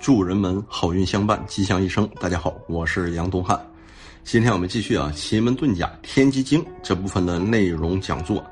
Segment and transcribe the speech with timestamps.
[0.00, 2.08] 祝人们好运相伴，吉祥一生。
[2.18, 3.60] 大家好，我是杨东汉。
[4.24, 8.42] 今天我们继续啊《奇门遁甲天机经》这部分的内容讲座。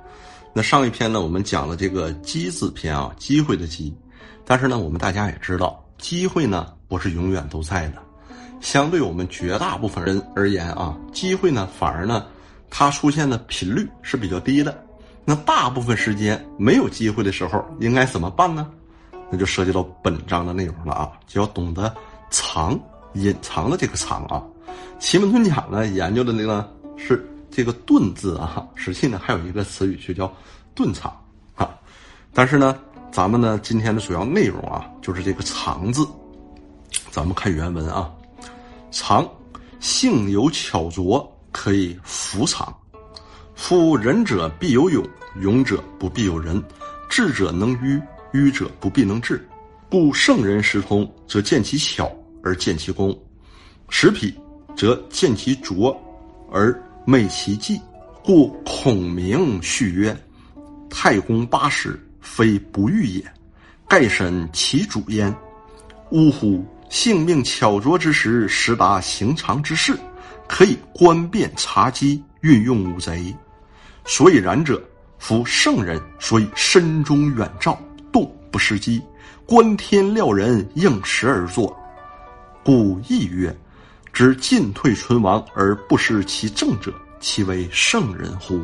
[0.53, 3.97] 那上一篇呢，我们讲了这个“机”字篇啊，机会的“机”。
[4.45, 8.03] 但是呢，我们大家也知道，机会呢不是永远都在的。
[8.61, 12.27] 相对我们绝大部分人而言啊，机会呢反而呢，
[12.69, 14.85] 它出现的频率是比较低的。
[15.25, 18.71] 那大部分时间没有机会的时候，应该怎么办呢？
[19.31, 21.95] 那就涉及到本章的内容了啊，就要懂得
[22.31, 22.79] 藏、
[23.15, 24.43] 隐藏的这个藏啊。
[24.99, 30.33] 奇门遁甲呢，研究的那个是这个遁字啊，实际呢还有一个词语就叫
[30.75, 31.11] 遁藏
[31.55, 31.69] 啊。
[32.33, 32.79] 但是呢，
[33.11, 36.07] 咱们呢今天的主要内容啊，就是这个藏字。
[37.11, 38.11] 咱们看原文啊，
[38.91, 39.29] 藏，
[39.81, 42.73] 性有巧拙，可以伏藏。
[43.55, 45.05] 夫仁者必有勇，
[45.41, 46.63] 勇者不必有仁，
[47.09, 48.01] 智者能愚。
[48.33, 49.47] 愚者不必能治，
[49.91, 52.11] 故圣人识通，则见其巧
[52.43, 53.13] 而见其功；
[53.89, 54.35] 识痞，
[54.77, 55.97] 则见其拙
[56.53, 57.81] 而昧其迹。
[58.23, 60.15] 故孔明续曰
[60.91, 63.25] ：“太公八十，非不遇也，
[63.89, 65.35] 盖审其主焉。”
[66.13, 66.65] 呜呼！
[66.91, 69.99] 性命巧拙之时，识达行常之事，
[70.47, 73.35] 可以观变察机，运用五贼。
[74.07, 74.83] 所以然者，
[75.19, 77.79] 夫圣人，所以身中远照。
[78.51, 79.03] 不失机，
[79.47, 81.77] 观天料人，应时而作。
[82.65, 83.57] 故亦曰：
[84.13, 88.61] 知进退存亡而不失其正者，其为圣人乎？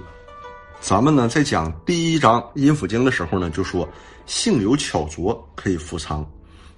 [0.80, 3.88] 咱们呢，在讲第一章《阴府经》的时候呢，就说
[4.26, 6.22] 性有巧拙，可以伏藏。《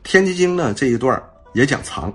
[0.05, 1.21] 天机经》呢这一段
[1.55, 2.13] 也讲藏，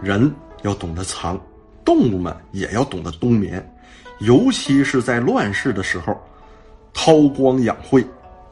[0.00, 1.40] 人要懂得藏，
[1.84, 3.74] 动物们也要懂得冬眠，
[4.20, 6.16] 尤其是在乱世的时候，
[6.92, 8.06] 韬光养晦。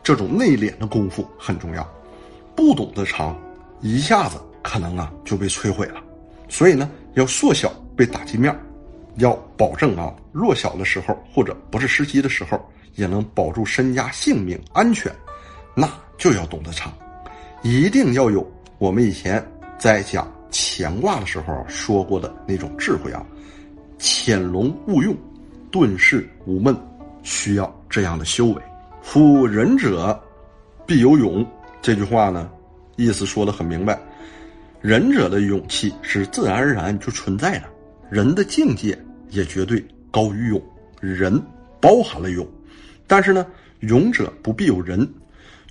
[0.05, 1.83] 这种内敛的功夫很重要，
[2.55, 3.35] 不懂得藏，
[3.81, 6.01] 一下子可能啊就被摧毁了。
[6.47, 8.55] 所以呢，要缩小被打击面，
[9.17, 12.63] 要保证啊弱小的时候或者不是时机的时候，
[12.97, 15.11] 也能保住身家性命安全，
[15.75, 16.93] 那就要懂得藏，
[17.63, 19.43] 一定要有我们以前
[19.79, 23.25] 在讲乾卦的时候说过的那种智慧啊，
[23.99, 25.17] 潜龙勿用，
[25.73, 26.77] 遁世无闷，
[27.23, 28.63] 需要这样的修为。
[29.05, 30.19] 夫仁者，
[30.87, 31.47] 必有勇。
[31.83, 32.51] 这句话呢，
[32.97, 34.01] 意思说的很明白。
[34.81, 37.65] 仁者的勇气是自然而然就存在的，
[38.11, 38.99] 人的境界
[39.29, 40.61] 也绝对高于勇。
[41.01, 41.41] 仁
[41.81, 42.49] 包含了勇，
[43.07, 43.47] 但是呢，
[43.81, 45.07] 勇者不必有仁。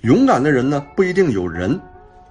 [0.02, 1.78] 勇敢的人呢，不一定有仁。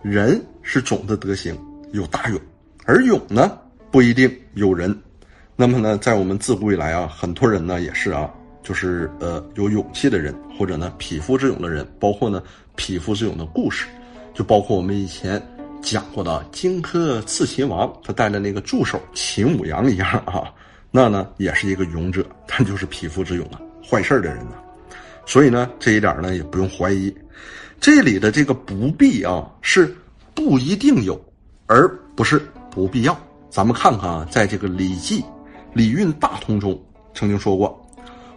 [0.02, 1.56] 仁是种的德行，
[1.92, 2.40] 有大勇；
[2.86, 3.58] 而勇呢，
[3.92, 4.98] 不一定有仁。
[5.56, 8.34] 那么呢，在我们自古以来啊，很多人呢也是啊。
[8.64, 12.42] 就是呃有勇气的人，或者呢匹夫之勇的人，包括呢
[12.76, 13.86] 匹夫之勇的故事，
[14.34, 15.42] 就包括我们以前
[15.82, 20.50] 讲过的荆轲刺秦王，他带的那个助手秦舞阳一样啊，
[20.90, 24.56] 那呢也是一个勇者，他就是匹夫之勇啊，坏事的人呢。
[25.26, 27.14] 所以呢这一点呢也不用怀疑，
[27.82, 29.94] 这里的这个不必啊是
[30.34, 31.22] 不一定有，
[31.66, 32.42] 而不是
[32.72, 33.18] 不必要。
[33.50, 35.22] 咱们看看啊，在这个《礼记·
[35.74, 36.82] 礼运大通》中
[37.14, 37.80] 曾经说过。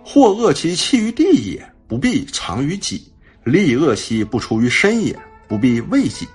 [0.09, 2.97] 或恶其弃于地也，不必藏于己；
[3.43, 5.19] 利恶兮不出于身也，
[5.49, 6.29] 不必畏己。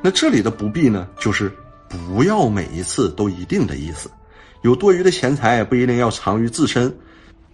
[0.00, 1.52] 那这里的不必呢，就是
[1.86, 4.10] 不要每一次都一定的意思。
[4.62, 6.90] 有多余的钱财不一定要藏于自身，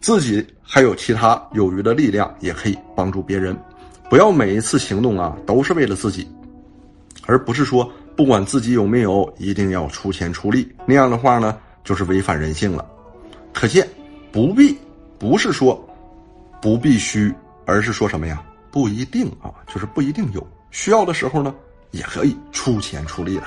[0.01, 3.59] 自己还有其他有余的力量也可以帮助别人。
[4.09, 6.29] 不要每一次行动啊都是为了自己，
[7.27, 10.69] 而不是说不管自己有没有一定要出钱出力。
[10.87, 12.87] 那样的话呢，就是违反人性了。
[13.53, 13.85] 可见
[14.31, 14.79] 不必。
[15.19, 15.83] 不是说
[16.61, 17.35] 不必须，
[17.65, 18.43] 而是说什么呀？
[18.71, 21.55] 不一定啊，就是不一定有需要的时候呢，
[21.93, 23.45] 也可以出钱出力的。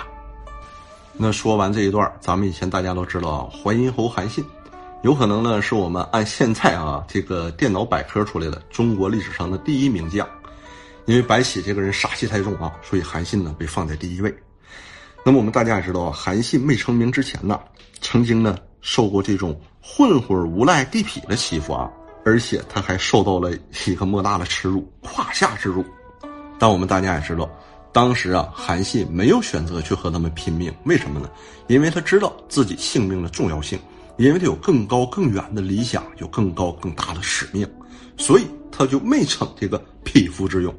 [1.13, 4.43] 那说完这一段，咱们以前大家都知道淮阴侯韩信，
[5.03, 10.27] 有可能呢是我们按现在啊这个电脑百科出来的中国历史上的第一名将。
[11.05, 14.35] 因为白起这个人杀气太重啊，所以韩信呢被放在第一位。
[15.25, 17.59] 那么我们大家也知道啊，韩信没成名之前呢，
[17.99, 19.59] 曾经呢受过这种。
[19.81, 21.89] 混混无赖地痞的欺负啊，
[22.25, 23.49] 而且他还受到了
[23.87, 25.83] 一个莫大的耻辱，胯下之辱。
[26.59, 27.49] 但我们大家也知道，
[27.93, 31.29] 当时啊，韩信没有选择去和他们拼命，为什么呢？
[31.67, 33.79] 因为他知道自己性命的重要性，
[34.17, 37.65] 因为他有更高更远的理想，有更高更大的使命，
[38.17, 40.75] 所以他就没逞这个匹夫之勇。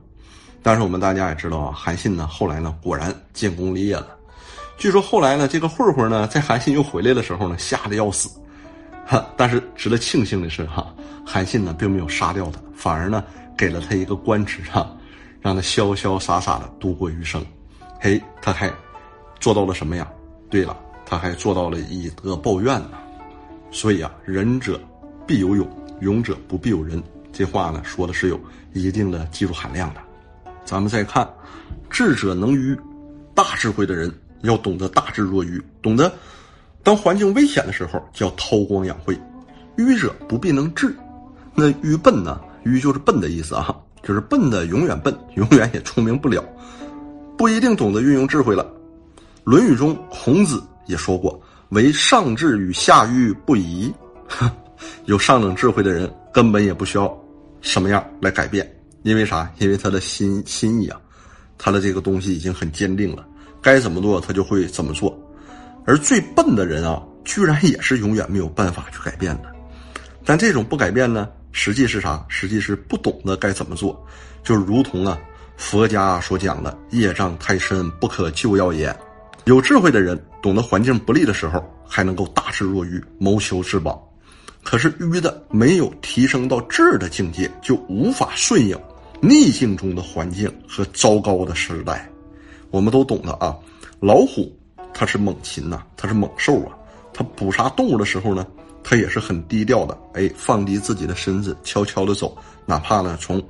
[0.62, 4.08] 但是我们大家也知道啊，韩信呢，后来呢，果然建功立业了。
[4.81, 8.31] 据说后来呢，这个混混呢，在韩信又回来的时候呢，吓得要死。
[9.05, 13.23] 哈但是值得庆幸的是，哈，韩信呢并没有杀掉他，反而呢
[13.59, 14.91] 给了他一个官职，哈，
[15.43, 17.44] 让他潇潇洒洒的度过余生。
[18.00, 18.73] 嘿，他还
[19.38, 20.11] 做到了什么呀？
[20.49, 20.75] 对了，
[21.05, 22.93] 他还做到了以德报怨呢。
[23.71, 24.81] 所以啊，仁者
[25.26, 25.69] 必有勇，
[26.00, 27.03] 勇者不必有仁。
[27.35, 28.41] 这话呢说的是有
[28.73, 30.00] 一定的技术含量的。
[30.65, 31.29] 咱们再看，
[31.91, 32.75] 智者能愚，
[33.35, 34.11] 大智慧的人
[34.42, 36.12] 要懂得大智若愚，懂得
[36.82, 39.19] 当环境危险的时候叫韬光养晦。
[39.76, 40.94] 愚者不必能智，
[41.54, 42.40] 那愚笨呢？
[42.64, 46.44] 愚就是笨的意思啊，就是笨的永远笨，永远也聪明不了，
[47.38, 48.64] 不一定懂得运用智慧了。
[49.44, 51.40] 《论语》中孔子也说过
[51.70, 53.90] ：“唯上智与下愚不移。
[55.06, 57.19] ”有上等智慧的人根本也不需要
[57.62, 58.70] 什么样来改变，
[59.02, 59.50] 因为啥？
[59.58, 61.00] 因为他的心心意啊，
[61.56, 63.26] 他的这个东西已经很坚定了，
[63.62, 65.19] 该怎么做他就会怎么做。
[65.87, 69.51] 而最笨的人啊，居然也是永远没有办法去改变的。
[70.25, 71.29] 但这种不改变呢？
[71.53, 72.25] 实际是啥？
[72.29, 74.07] 实际是不懂得该怎么做，
[74.45, 75.19] 就如同啊
[75.57, 78.95] 佛家所讲的“业障太深，不可救药也”。
[79.47, 83.95] 有智慧的人懂得环境不利的时候，还能够大智若愚，谋求自保；
[84.62, 88.79] 可是愚的没有提升到智的境界，就无法顺应
[89.21, 92.10] 逆境中的环境和糟糕的时代。
[92.70, 93.56] 我们都懂得啊，
[94.00, 94.50] 老虎
[94.93, 96.76] 它是猛禽呐，它是猛兽啊，
[97.12, 98.46] 它捕杀动物的时候呢。
[98.82, 102.34] 它也是很低调的，哎，放低自己的身子，悄悄的走，
[102.64, 103.40] 哪怕呢从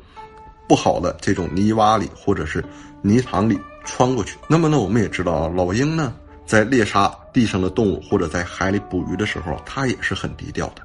[0.69, 2.63] 不好的这种泥洼里或者是
[3.01, 4.37] 泥塘里穿过去。
[4.49, 6.13] 那么呢，我们也知道啊，老鹰呢
[6.45, 10.83] 在猎杀地上的动物或者在海里捕鱼的时候，它也是很低调的，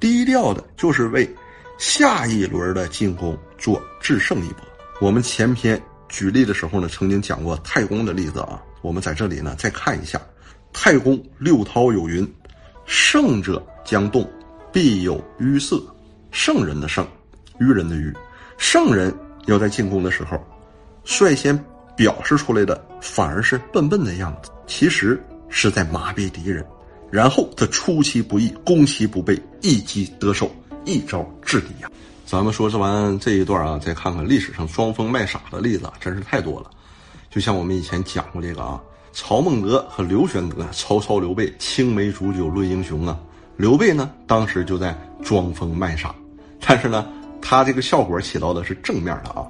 [0.00, 1.32] 低调的就是为
[1.78, 4.62] 下一轮的进攻做制胜一波。
[5.00, 5.80] 我们前篇
[6.16, 10.18] 举例的时候呢，曾经讲过太公的例子啊，我们在这里呢再看一下，
[10.72, 12.26] 太公六韬有云。
[12.86, 14.26] 圣者将动，
[14.72, 15.78] 必有淤色。
[16.30, 17.06] 圣人的圣，
[17.58, 18.10] 愚人的愚。
[18.56, 19.14] 圣人
[19.44, 20.42] 要在进攻的时候，
[21.04, 21.62] 率先
[21.94, 26.64] 表示出来的反而是笨笨的样子，其实是在麻痹敌人。
[27.10, 30.50] 然后他出其不意，攻其不备，一击得手，
[30.86, 31.90] 一招制敌呀。
[32.26, 36.68] 咱们说这完这一段啊，再看看历史上装疯卖傻的例子，真是太多了。
[37.30, 38.80] 就像我们以前讲过这个啊。
[39.18, 43.18] 曹孟德和刘玄德，曹操、刘备青梅煮酒论英雄啊。
[43.56, 44.94] 刘备呢，当时就在
[45.24, 46.14] 装疯卖傻，
[46.60, 47.06] 但是呢，
[47.40, 49.46] 他这个效果起到的是正面的啊。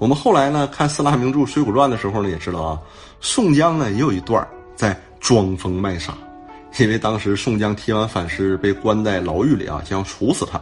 [0.00, 2.80] 我们后来呢看四大名著《水浒传》的时候呢，也知道啊，
[3.20, 4.44] 宋江呢也有一段
[4.74, 6.18] 在装疯卖傻，
[6.78, 10.60] 因为当时宋江提完反诗被关在牢狱里啊，将处死他，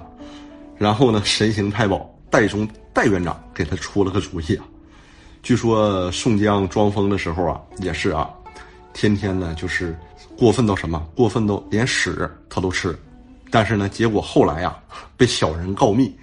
[0.79, 4.65] 然后呢，神行太保戴宗戴院长给他出了个主意啊。
[5.43, 8.31] 据说宋江装疯的时候啊，也是啊。
[8.93, 9.99] 天天呢，就是
[10.37, 11.03] 过分到什么？
[11.15, 12.95] 过分到连屎他都吃，
[13.51, 14.77] 但是呢，结果后来呀，
[15.17, 16.15] 被小人告密，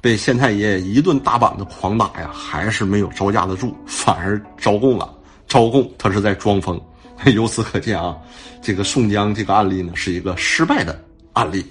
[0.00, 5.14] 被县太爷一顿大板子狂打呀，还是没有招架得住，反而招供了。
[5.46, 6.78] 招供他是在装疯，
[7.34, 8.16] 由此可见啊，
[8.60, 11.00] 这个宋江这个案例呢，是一个失败的
[11.34, 11.64] 案例。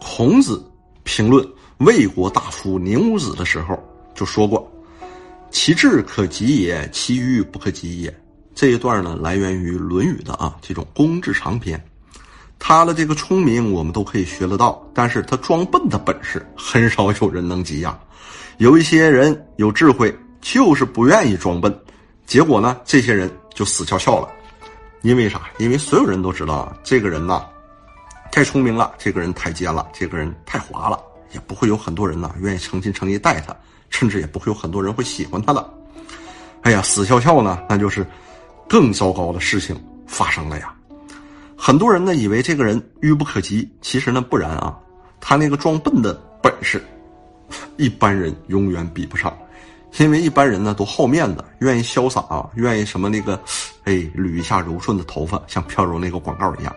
[0.00, 0.64] 孔子
[1.08, 1.42] 评论
[1.78, 3.82] 魏国大夫宁武子的时候
[4.14, 4.70] 就说过
[5.50, 8.14] ：“其智可及也，其愚不可及也。”
[8.54, 11.82] 这一段呢，来源于《论语》的啊这种公冶长篇，
[12.58, 17.98] 他的这个聪明我们都可以学得到，但是他装笨的本事很少有人能及呀。
[18.58, 21.74] 有一些人有智慧，就是不愿意装笨，
[22.26, 24.28] 结果呢，这些人就死翘翘了。
[25.00, 25.48] 因为啥？
[25.58, 27.46] 因为所有人都知道，这个人呐，
[28.30, 31.00] 太聪明了，这个人太尖了，这个人太滑了，
[31.32, 33.56] 也不会有很多人呐愿意诚心诚意待他，
[33.90, 35.74] 甚至也不会有很多人会喜欢他的。
[36.62, 38.06] 哎呀，死翘翘呢，那就是。
[38.70, 39.74] 更糟糕的事情
[40.06, 40.74] 发生了呀！
[41.56, 44.78] 很多人呢以为这个人愚不可及，其实呢不然啊。
[45.22, 46.84] 他那个装笨的本事，
[47.78, 49.34] 一般人永远比不上。
[49.96, 53.40] 因为一般人呢都好面子，愿意潇洒啊，愿意什么那个，
[53.84, 56.76] 哎，捋一下柔顺的头发，像飘柔那个广告一样。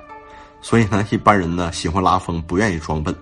[0.62, 3.15] 所以呢，一般人呢喜欢拉风，不愿意装笨，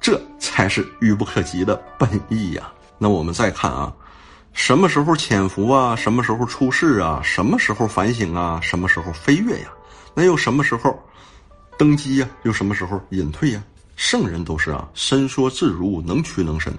[0.00, 2.72] 这才是愚不可及的本意呀。
[2.98, 3.92] 那我们再看啊。
[4.52, 5.96] 什么时候潜伏啊？
[5.96, 7.20] 什么时候出世啊？
[7.24, 8.60] 什么时候反省啊？
[8.62, 9.68] 什么时候飞跃呀？
[10.14, 10.96] 那又什么时候
[11.76, 12.28] 登基呀？
[12.44, 13.60] 又什么时候隐退呀？
[13.96, 16.72] 圣人都是啊，伸缩自如，能屈能伸，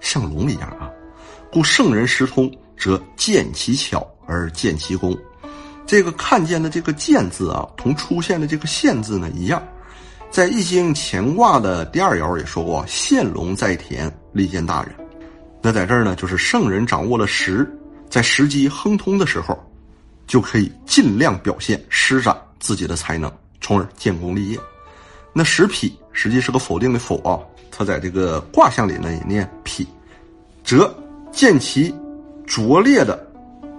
[0.00, 0.90] 像龙一样啊。
[1.52, 5.14] 故圣人识通，则见其巧而见其功。
[5.90, 9.60] 这个看见的这个“见”字啊，同出现的这个“现”字呢一样，
[10.30, 14.94] 在《易经》乾卦的第二爻也说过：“现龙在田，利见大人。”
[15.60, 17.68] 那在这儿呢，就是圣人掌握了时，
[18.08, 19.58] 在时机亨通的时候，
[20.28, 23.28] 就可以尽量表现施展自己的才能，
[23.60, 24.56] 从而建功立业。
[25.32, 27.36] 那时否实际是个否定的否啊，
[27.68, 29.84] 它在这个卦象里呢也念否，
[30.62, 30.96] 则
[31.32, 31.92] 见其
[32.46, 33.28] 拙劣的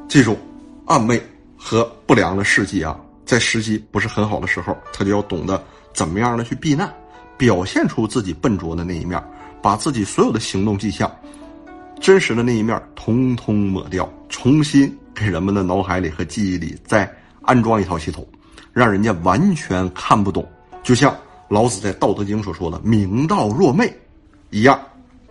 [0.10, 0.38] 这种
[0.86, 1.18] 暗昧
[1.64, 5.64] 和不良的事迹啊，在时机不是很好的时候，他就要懂得
[5.94, 6.92] 怎么样的去避难，
[7.38, 9.24] 表现出自己笨拙的那一面，
[9.62, 11.10] 把自己所有的行动迹象、
[12.00, 17.10] 真实的那一面通通抹掉，重新给人们的脑海里和记忆里再
[17.44, 18.28] 安装一套系统，
[18.74, 20.44] 让人家完全看不懂。
[20.82, 21.16] 就像
[21.48, 23.96] 老子在《道德经》所说的“明道若昧”
[24.50, 24.82] 一样，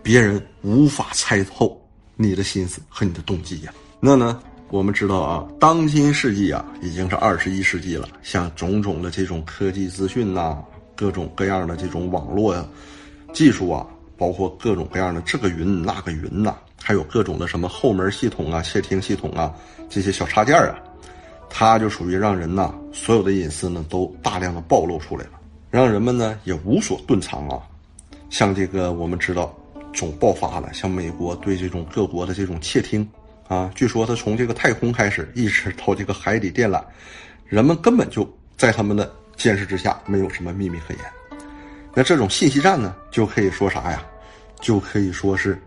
[0.01, 1.77] 别人无法猜透
[2.15, 3.73] 你的心思和你的动机呀。
[3.99, 4.41] 那呢？
[4.71, 8.07] 我们知道啊，当今世纪啊，已经是二十一世纪了。
[8.23, 10.63] 像种种的这种科技资讯呐，
[10.95, 12.65] 各种各样的这种网络呀
[13.33, 13.85] 技术啊，
[14.17, 19.53] 包括各种各样的这个云那个云呐，还有各种的什么后门系统啊、窃听系统啊，
[19.89, 20.79] 这些小插件啊，
[21.49, 25.31] 它就属于让人呐，所有的隐私呢都大量的暴露出来了，
[25.69, 27.59] 让人们呢也无所遁藏啊。
[28.29, 29.53] 像这个我们知道，
[29.93, 33.05] 总爆发了，像美国对这种各国的这种窃听。
[33.51, 36.81] 啊，据说他从这个太空开始，一直到这个海底电缆，
[37.45, 41.03] 人们根本就在他们的监视之下，没有什么秘密可言。
[41.93, 44.01] 那这种信息战呢，就可以说啥呀？
[44.61, 45.61] 就可以说是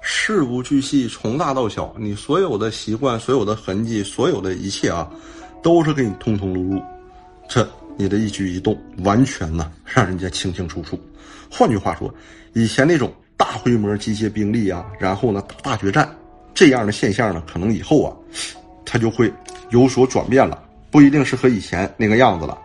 [0.00, 5.08] 事无巨细，从大到小，你所有的习惯、所有的痕迹、所有的一切啊，
[5.62, 6.82] 都是给你通通录入。
[7.48, 7.64] 这
[7.96, 11.00] 你的一举一动，完全呢让人家清清楚楚。
[11.48, 12.12] 换句话说，
[12.52, 16.12] 以前那种大规模集结兵力啊，然后呢打大决战。
[16.54, 18.14] 这样的现象呢，可能以后啊，
[18.84, 19.32] 它就会
[19.70, 22.58] 有所转变了，不一定是和以前那个样子了。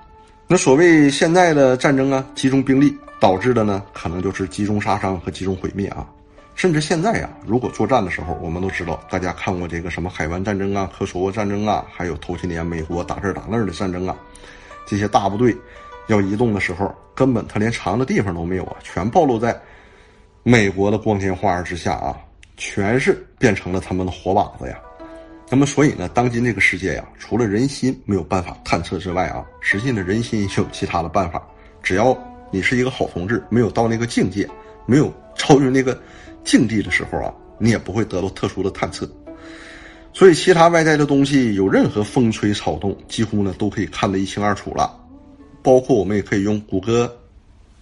[0.47, 6.07] 那所谓现在的战争啊，集中兵力导致的呢，可能就是集中杀伤和集中毁灭啊。
[6.55, 14.15] 甚至现在呀，如果作战的时候，我们都知道，大家看过这个什么海湾战争啊、科索沃战争啊，还有头些年美国打这打那的战争啊，
[14.85, 15.55] 这些大部队
[16.07, 19.55] 要移动的时候，根本他连藏的地方都没有啊，全暴露在
[20.41, 22.17] 美国的光天化日之下啊。
[22.57, 24.77] 全是变成了他们的活靶子呀，
[25.49, 31.41] 那么所以呢，当今这个世界呀，除了人心没有办法探测之外啊，实际呢，人心也有其他的办法。
[31.81, 32.17] 只要
[32.51, 34.49] 你是一个好同志，没有到那个境界，
[34.85, 35.97] 没有超越那个
[36.43, 39.09] 境地的时候啊，你也不会得到特殊的探测。
[40.11, 44.99] 所以，其他外在的东西有任何风吹草动，几乎呢都可以看得一清二楚了。
[45.61, 47.15] 包括我们也可以用谷歌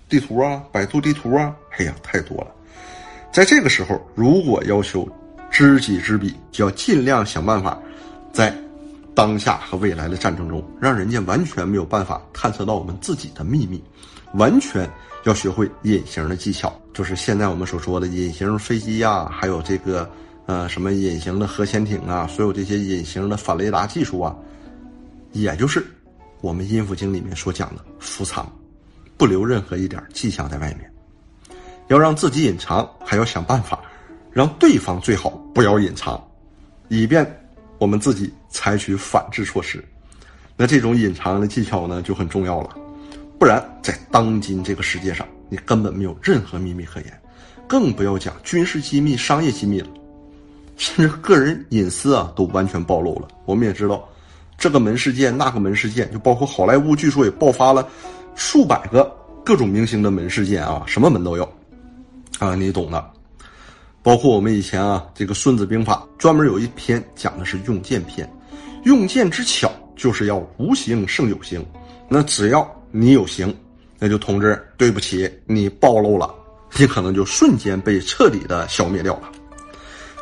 [0.10, 2.54] 地图啊、百度地图啊，哎呀，太多了。
[3.35, 5.05] 在这个时候，如果要求
[5.51, 7.77] 知己知彼，就要尽量想办法，
[8.31, 8.55] 在
[9.13, 13.83] 当下和未来的战争中，让人家完全没有办法探测到我们自己的秘密，
[14.35, 14.89] 完全
[15.25, 20.09] 要学会隐形的技巧，就是现在我们所说的隐形飞机呀，还有这个
[20.45, 24.33] 呃什么隐形的核潜艇啊，所有这些隐形的反雷达技术啊，
[25.33, 25.85] 也就是
[26.39, 28.49] 我们阴符经里面所讲的伏藏，
[29.17, 30.89] 不留任何一点迹象在外面。
[31.87, 33.79] 要让自己隐藏，还要想办法
[34.31, 36.21] 让对方最好不要隐藏，
[36.87, 37.25] 以便
[37.77, 39.83] 我们自己采取反制措施。
[40.57, 42.69] 那这种隐藏的技巧呢，就很重要了。
[43.37, 47.21] 不然，在当今这个世界上，你根本没有任何秘密可言，
[47.67, 49.87] 更不要讲军事机密、商业机密了，
[50.77, 53.27] 甚至个人隐私啊，都完全暴露了。
[53.43, 54.07] 我们也知道，
[54.57, 57.85] 这个门事件、那个门事件，就包括好莱坞，据说也爆发了
[58.35, 59.13] 数百个
[59.43, 61.47] 各种明星的门事件啊，什么门都有。
[62.39, 63.11] 啊，你懂的，
[64.03, 68.29] 包括我们以前啊，这个《孙子兵法》专门有一篇讲的是用剑篇，
[68.83, 71.65] 用剑之巧就是要无形胜有形。
[72.09, 73.55] 那只要你有形，
[73.97, 76.33] 那就同志，对不起，你暴露了，
[76.77, 79.31] 你可能就瞬间被彻底的消灭掉了。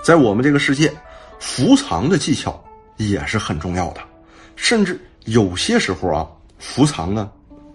[0.03, 0.93] 在我们这个世界，
[1.39, 2.63] 伏藏的技巧
[2.98, 4.01] 也是很重要的，
[4.55, 6.27] 甚至有些时候啊，
[6.60, 7.29] 伏藏呢，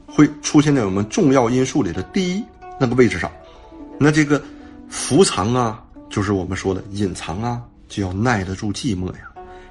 [0.07, 2.45] 会出现在我们重要因素里的第一
[2.78, 3.30] 那个位置上。
[3.99, 4.40] 那这个
[4.88, 9.28] 伏藏啊，就是我们说的隐藏啊，就要耐得住寂寞呀。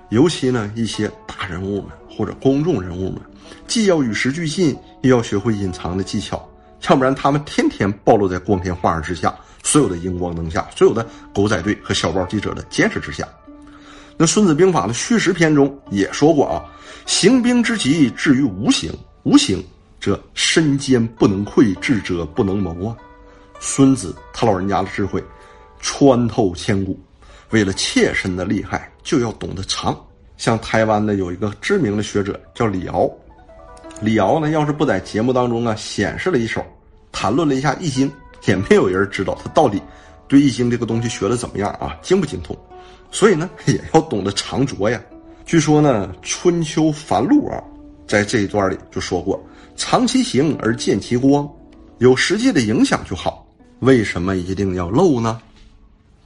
[0.10, 3.22] 尤其呢，一些大人物们或者公众人物们，
[3.67, 6.48] 既要与时俱进，又要学会隐藏的技巧，
[6.89, 13.27] 要不然他们天天暴露在光天化日之下，所有的荧光灯下，所有的狗仔队和小报记者的监视之下。
[14.17, 16.63] 那《孙子兵法》的虚实篇中也说过啊
[17.05, 18.91] ：“行兵之极，至于无形，
[19.24, 19.63] 无形
[20.01, 22.96] 则身坚不能溃，智者不能谋啊。”
[23.60, 25.24] 孙子他老人家的智慧
[25.80, 27.00] 穿透千古，
[27.50, 29.96] 为了切身的利害，就要懂得藏。
[30.38, 33.10] 像台湾的有一个知名的学者叫李敖，
[34.02, 36.64] 李敖呢，要是不在节目当中啊显示了一手，
[37.12, 38.08] 谈论了一下《易经》，
[38.46, 39.82] 也没有人知道他到底
[40.28, 42.56] 对《易经》这个东西学的怎么样啊，精不精通。
[43.12, 45.02] 所以呢，也要懂得藏拙呀。
[45.46, 47.64] 据说呢，《春秋繁露》啊，
[48.06, 49.42] 在这一段里就说过
[49.76, 51.50] ：“藏其形而见其光，
[52.00, 53.47] 有实际的影响就好。”
[53.79, 55.41] 为什么一定要露呢？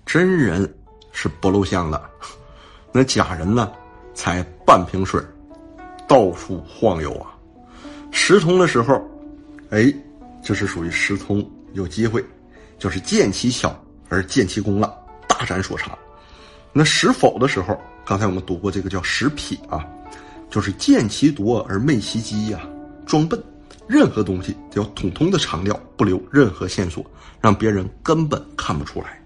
[0.06, 0.74] 真人
[1.12, 2.02] 是不露相的，
[2.92, 3.72] 那假人呢，
[4.14, 5.22] 才半瓶水
[6.08, 7.32] 到处晃悠啊。
[8.12, 9.02] 时通的时候，
[9.70, 9.94] 哎，
[10.44, 12.24] 这是属于时通有机会，
[12.80, 13.74] 就是见其巧
[14.10, 14.94] 而见其功了，
[15.28, 15.98] 大展所长。
[16.74, 19.86] 那时否的时候，刚才我们读过这个叫时痞啊，
[20.50, 22.62] 就是见其夺而昧其机呀，
[23.06, 23.42] 装笨。
[23.88, 27.06] 任何东西都要统统的藏掉，不留任何线索，
[27.42, 29.22] 让别人根本看不出来。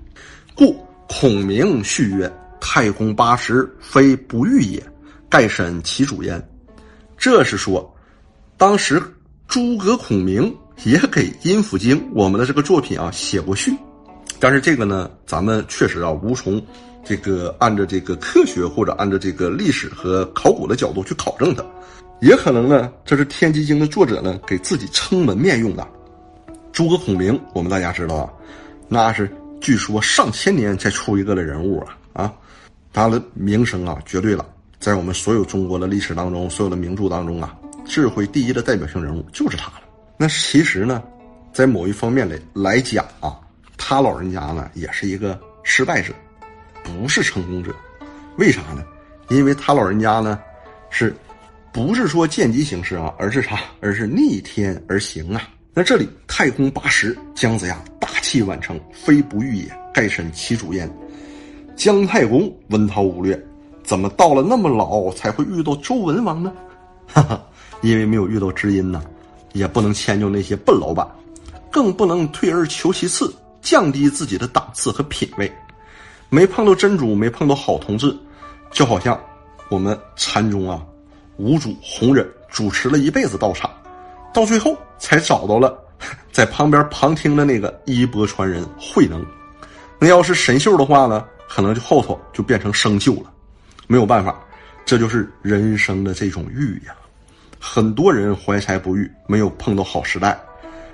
[0.56, 0.76] 故
[1.08, 4.84] 孔明续曰：“太公八十，非不遇也，
[5.30, 6.42] 盖审其主焉。”
[7.18, 7.96] 这是说，
[8.58, 9.02] 当时
[9.48, 13.72] 诸葛孔明也给《阴府经》我们的这个作品啊写过序，
[14.40, 16.62] 但是这个呢，咱们确实啊无从
[17.04, 21.64] 这个按照这个科学或者按照这个历史和考古的角度去考证它。
[22.22, 25.86] 也可能呢，这是《天机经》的作者呢给自己撑门面用的。
[26.72, 28.30] 诸葛孔明，我们大家知道啊，
[28.88, 29.30] 那是
[29.62, 32.34] 据说上千年才出一个的人物啊啊，
[32.94, 34.46] 他的名声啊绝对了，
[34.80, 37.56] 在我们所有中国的历史当中，所有的名著当中啊，
[37.86, 39.82] 智慧第一的代表性人物就是他了。
[40.18, 41.04] 那其实呢，
[41.54, 43.40] 在某一方面来来讲啊，
[43.78, 46.14] 他老人家呢也是一个失败者，
[46.84, 47.76] 不是成功者。
[48.38, 48.84] 为啥呢？
[49.30, 50.40] 因为他老人家呢
[50.90, 51.14] 是。
[51.76, 53.60] 不是说见机行事啊，而是啥？
[53.82, 55.42] 而是逆天而行啊！
[55.74, 60.90] 那这里太公八十，姜子牙大器晚成，非不遇也，盖审其主焉。
[61.76, 63.38] 姜太公文韬武略，
[63.84, 66.54] 怎么到了那么老才会遇到周文王呢？
[67.08, 67.46] 哈哈，
[67.82, 69.04] 因为没有遇到知音呢，
[69.52, 71.06] 也不能迁就那些笨老板，
[71.70, 75.52] 更不能退而求其次，降低自己的档次和品位。
[76.30, 78.18] 没碰到真主，没碰到好同志，
[78.72, 79.20] 就好像
[79.68, 80.82] 我们禅宗啊。
[81.38, 83.70] 五祖弘忍主持了一辈子道场，
[84.34, 85.78] 到最后才找到了
[86.32, 89.26] 在旁边旁听的那个衣钵传人慧能。
[90.00, 93.32] 那要是神秀的话呢，可能就后头就变成生锈了。
[93.88, 94.40] 没有办法，
[94.86, 96.94] 这就是人生的这种遇呀。
[97.60, 100.40] 很多人怀才不遇，没有碰到好时代。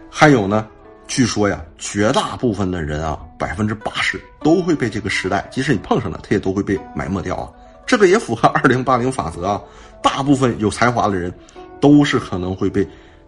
[0.10, 0.68] 还有呢，
[1.08, 7.50] 据说呀，绝大部分的人啊，百分之八十都会被这个时代，即使你碰上了，他也都会被埋没掉啊。
[7.86, 9.62] 这个也符合二零八零法则啊。
[10.02, 11.34] 大部分有才华的人，
[11.80, 12.88] 都是可能会被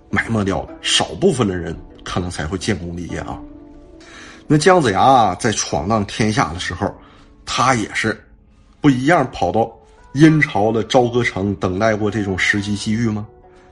[0.09, 3.39] 埋没掉的，少部分的人可能才会建功立业啊。
[4.45, 6.93] 那姜子牙在闯荡天下的时候，
[7.45, 8.21] 他也是
[8.81, 9.71] 不一样，跑到
[10.13, 13.25] 殷朝的朝歌城等待过这种时机机遇吗？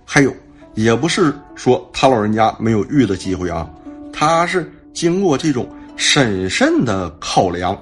[0.06, 0.34] 还有，
[0.74, 3.70] 也不是说他老人家没有遇的机会啊，
[4.14, 7.78] 他是经过这种审慎的考量，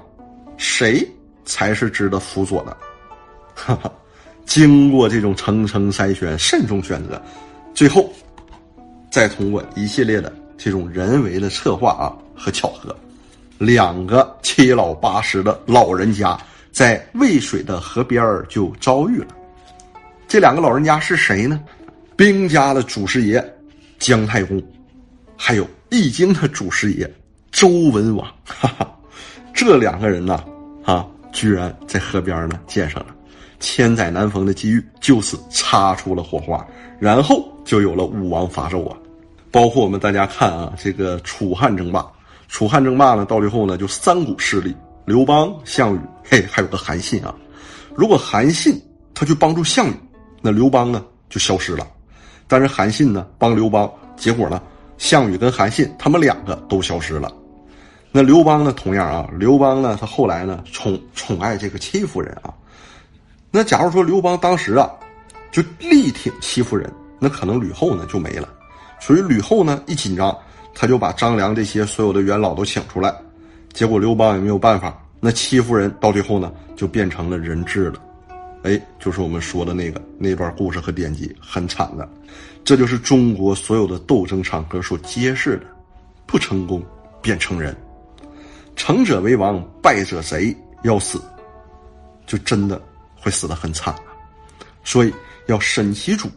[0.56, 1.08] 谁
[1.44, 2.76] 才是值得辅佐的？
[3.54, 3.90] 哈哈。
[4.46, 7.20] 经过这种层层筛选、慎重选择，
[7.74, 8.12] 最后
[9.10, 12.96] 再通过一系列的这种人为的策划啊和巧合，
[13.58, 16.38] 两个七老八十的老人家
[16.72, 19.28] 在渭水的河边就遭遇了。
[20.26, 21.60] 这两个老人家是谁呢？
[22.16, 23.42] 兵家的祖师爷
[23.98, 24.62] 姜太公，
[25.36, 27.10] 还有易经的祖师爷
[27.50, 28.26] 周文王。
[28.44, 28.98] 哈哈，
[29.54, 30.44] 这两个人呢，
[30.84, 33.14] 啊，居然在河边呢见上了。
[33.60, 36.66] 千载难逢的机遇就此擦出了火花，
[36.98, 38.96] 然后就有了武王伐纣啊。
[39.52, 42.06] 包括我们大家看啊，这个楚汉争霸，
[42.48, 47.34] 楚汉争霸呢，到最后呢就三股势力：刘邦、项羽，嘿，还有个韩信啊。
[47.94, 48.80] 如果韩信
[49.12, 49.94] 他去帮助项羽，
[50.40, 51.84] 那刘邦呢就消失了；
[52.46, 54.62] 但是韩信呢帮刘邦，结果呢
[54.98, 57.30] 项羽跟韩信他们两个都消失了。
[58.12, 62.54] 那刘邦呢同样啊，刘邦呢他后来呢宠宠爱这个戚夫人啊。
[63.50, 64.88] 那假如说刘邦当时啊，
[65.50, 68.48] 就力挺戚夫人，那可能吕后呢就没了。
[69.00, 70.36] 所以吕后呢一紧张，
[70.74, 73.12] 他就把张良这些所有的元老都请出来，
[73.72, 78.00] 结果刘邦也没有办法，那欺负人到最后呢就变成了人质了。
[78.62, 82.08] 哎，就是我们说的那个那段故事和典籍，很惨的。
[82.62, 85.66] 这就是中国所有的斗争场合所揭示的：
[86.26, 86.82] 不成功
[87.20, 87.74] 便成人，
[88.76, 90.54] 成者为王，败者贼。
[90.82, 91.20] 要死，
[92.26, 92.80] 就真的。
[93.20, 94.00] 会死得很惨啊，
[94.82, 95.12] 所以
[95.46, 96.28] 要审其主。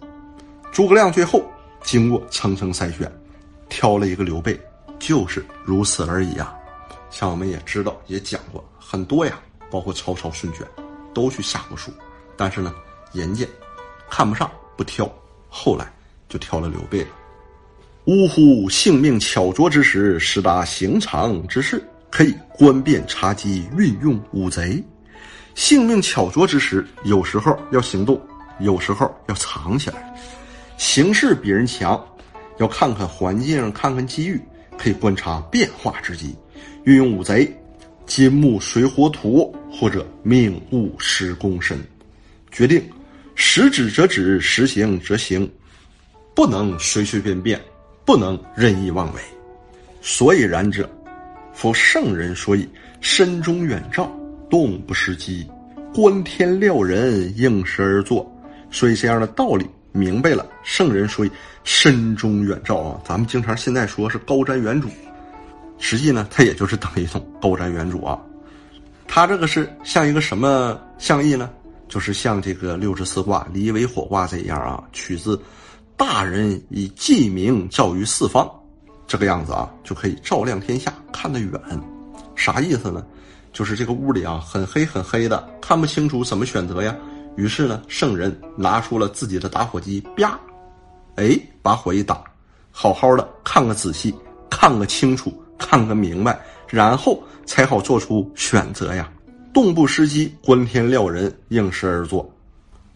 [0.71, 1.43] 诸葛亮最后
[1.83, 3.11] 经过层层筛选，
[3.69, 4.59] 挑了一个刘备，
[4.99, 6.53] 就是如此而已啊。
[7.09, 10.65] 像我们也知道，也讲过很多呀，包括曹操、孙权，
[11.13, 11.91] 都去下过书，
[12.35, 12.73] 但是呢，
[13.11, 13.45] 人家
[14.09, 15.07] 看不上，不挑，
[15.47, 15.91] 后来
[16.27, 17.07] 就挑了刘备了。
[18.05, 24.83] 呜呼，性命巧拙之时，实达行常之事，可以观变察机，运用五贼。
[25.55, 28.19] 性命巧拙之时，有时候要行动，
[28.59, 30.13] 有时候要藏起来。
[30.77, 32.03] 形势比人强，
[32.57, 34.41] 要看看环境，看看机遇，
[34.77, 36.35] 可以观察变化之机，
[36.83, 37.55] 运用五贼：
[38.05, 41.79] 金木水火土，或者命物时宫身，
[42.51, 42.83] 决定
[43.35, 45.49] 时止则止，实行则行，
[46.35, 47.61] 不能随随便便，
[48.03, 49.21] 不能任意妄为。
[50.01, 50.89] 所以然者，
[51.53, 52.67] 夫圣人所以
[52.99, 54.11] 身中远照，
[54.49, 55.47] 动不失机，
[55.93, 58.29] 观天料人，应时而作。
[58.69, 61.31] 所以这样的道理明白了，圣人所以
[61.63, 63.01] 身中远照啊。
[63.05, 64.87] 咱们经常现在说是高瞻远瞩，
[65.77, 68.19] 实际呢，它也就是等一种高瞻远瞩啊。
[69.07, 71.49] 它这个是像一个什么象意呢？
[71.87, 75.39] 就是像这个六十四卦离为火卦这样啊，取自
[75.95, 78.49] 大人以记名照于四方，
[79.05, 81.51] 这个样子啊，就可以照亮天下，看得远。
[82.35, 83.05] 啥意思呢？
[83.53, 86.95] 就是这个屋里啊，很黑很黑的，看不清楚怎么选择呀。
[87.37, 90.39] 于是呢，圣人拿出了自己的打火机，啪，
[91.15, 92.23] 哎，把火一打，
[92.71, 94.13] 好好的看个仔细，
[94.49, 99.09] 看个清楚，看个明白，然后才好做出选择呀。
[99.53, 102.27] 动不失机，观天料人，应时而作；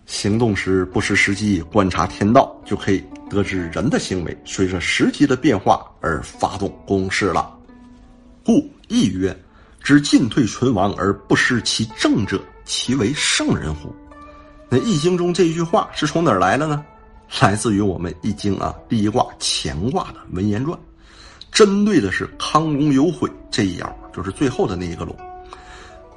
[0.08, 7.56] 行动时不失时机，观察天道，就可以得知人的行为随着时机的变化而发动攻势了。
[8.44, 9.36] 故亦曰：
[9.88, 13.96] 知进退存亡而不失其正者，其为圣人乎？
[14.68, 16.84] 那《易经》中这一句话是从哪儿来的呢？
[17.40, 20.78] 来自于我们《易经》啊第一卦乾卦的文言传，
[21.54, 25.16] 针对的是康龙有悔这一爻，就是最后的那一个龙。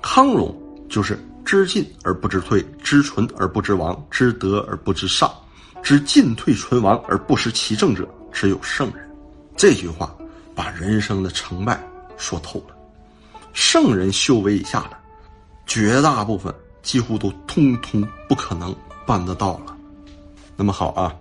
[0.03, 0.53] 康龙
[0.89, 5.33] 就是知进而不知退，知存而不知亡，知得而不知上，
[5.81, 9.09] 知进退存亡而不失其正者，只有圣人。
[9.57, 10.13] 这句话
[10.57, 11.81] 把人生的成败
[12.17, 12.75] 说透了。
[13.53, 14.97] 圣人修为以下的，
[15.67, 18.75] 绝大部分几乎都通通不可能
[19.07, 19.77] 办得到了。
[20.57, 21.15] 那么好啊，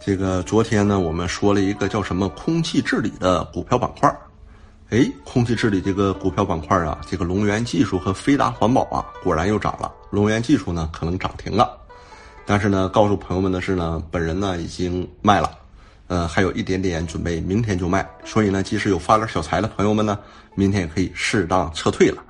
[0.00, 4.14] 这个昨天呢，我们说了一个叫什么“空气治理”的股票板块。
[4.90, 9.92] 哎，空气治理这个股票板块啊，这个龙源技术和飞达环保啊，果然又涨了。
[10.10, 11.76] 龙源技术呢，可能涨停了，
[12.46, 15.50] 但是呢，告诉朋友们的是呢，本人呢已经卖了，
[16.08, 18.04] 呃，还有一点点准备明天就卖。
[18.24, 20.18] 所以呢，即使有发点小财的朋友们呢，
[20.56, 22.22] 明天也可以适当撤退了。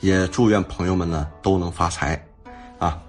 [0.00, 2.22] 也祝愿朋友们呢都能发财，
[2.78, 3.00] 啊，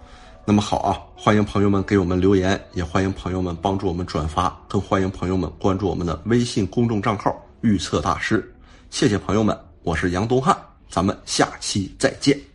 [0.45, 8.49] 那么好啊，欢迎朋友们给我们留言，也欢迎朋友们帮助我们转发，更欢迎朋友们关注我们的微信公众账号“预测大师”。
[8.89, 10.58] 谢谢朋友们，我是杨东汉，
[10.89, 12.54] 咱们下期再见。